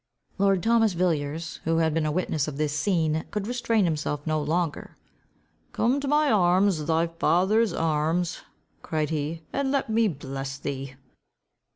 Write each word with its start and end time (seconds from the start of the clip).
Lord 0.39 0.63
Thomas 0.63 0.93
Villiers, 0.93 1.59
who 1.63 1.77
had 1.77 1.93
been 1.93 2.07
a 2.07 2.11
witness 2.11 2.47
of 2.47 2.57
this 2.57 2.75
scene, 2.75 3.23
could 3.29 3.45
restrain 3.45 3.85
himself 3.85 4.25
no 4.25 4.41
longer. 4.41 4.97
"Come 5.73 5.99
to 5.99 6.07
my 6.07 6.31
arms, 6.31 6.85
thy 6.87 7.05
father's 7.05 7.71
arms," 7.71 8.41
cried 8.81 9.11
he, 9.11 9.43
"and 9.53 9.69
let 9.69 9.91
me 9.91 10.07
bless 10.07 10.57
thee." 10.57 10.95